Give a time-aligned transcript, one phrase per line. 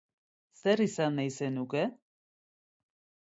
[0.61, 1.83] Zer izan nahi zenuke?